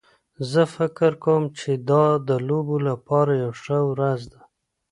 [0.51, 4.39] زه فکر کوم چې دا د لوبو لپاره یوه ښه ورځ ده